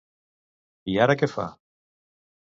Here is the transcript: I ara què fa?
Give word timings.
I 0.93 0.95
ara 1.05 1.15
què 1.19 1.29
fa? 1.33 1.45